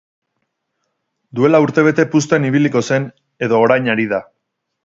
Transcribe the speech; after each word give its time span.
Duela 1.39 1.59
urtebete 1.67 2.07
puzten 2.15 2.49
ibiliko 2.51 2.85
zen, 2.91 3.09
edo 3.49 3.63
orain 3.67 3.93
ari 3.97 4.09
da. 4.17 4.23